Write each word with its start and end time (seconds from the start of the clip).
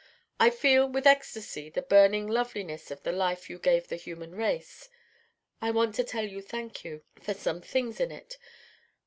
I 0.39 0.49
feel 0.49 0.89
with 0.89 1.05
ecstasy 1.05 1.69
the 1.69 1.83
burning 1.83 2.25
loveliness 2.25 2.89
of 2.89 3.03
the 3.03 3.11
life 3.11 3.51
you 3.51 3.59
give 3.59 3.87
the 3.87 3.97
human 3.97 4.33
race. 4.33 4.89
I 5.61 5.69
want 5.69 5.93
to 5.93 6.03
tell 6.03 6.25
you 6.25 6.41
thank 6.41 6.83
you 6.83 7.03
for 7.21 7.35
some 7.35 7.61
things 7.61 7.99
in 7.99 8.11
it. 8.11 8.39